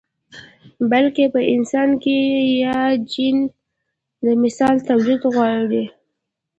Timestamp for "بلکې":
0.91-1.23